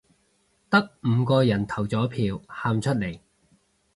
[0.67, 3.19] 得五個人投咗票，喊出嚟